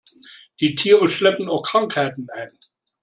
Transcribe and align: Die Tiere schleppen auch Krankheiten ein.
Die 0.59 0.73
Tiere 0.73 1.09
schleppen 1.09 1.47
auch 1.47 1.61
Krankheiten 1.61 2.27
ein. 2.31 2.49